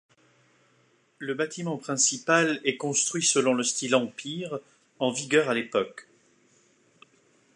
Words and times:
Le 1.19 1.35
bâtiment 1.35 1.77
principal 1.77 2.59
est 2.63 2.75
construit 2.75 3.21
selon 3.21 3.53
le 3.53 3.61
style 3.63 3.93
Empire, 3.93 4.57
en 4.97 5.11
vigueur 5.11 5.47
à 5.47 5.53
l'époque. 5.53 6.07